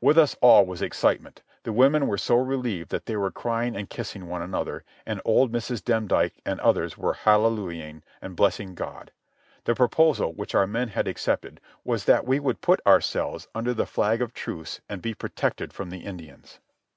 [0.00, 1.42] With us all was excitement.
[1.62, 5.52] The women were so relieved that they were crying and kissing one another, and old
[5.52, 5.84] Mrs.
[5.84, 9.12] Demdike and others were hallelujahing and blessing God.
[9.62, 13.86] The proposal, which our men had accepted, was that we would put ourselves under the
[13.86, 16.58] flag of truce and be protected from the Indians.